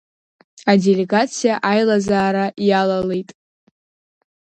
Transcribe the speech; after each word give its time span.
Аделегациа 0.71 1.55
аилазаара 1.71 2.45
иалалеит… 2.67 3.29